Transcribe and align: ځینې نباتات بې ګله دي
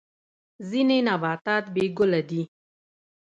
ځینې 0.69 0.97
نباتات 1.07 1.65
بې 1.73 1.85
ګله 1.97 2.21
دي 2.29 2.41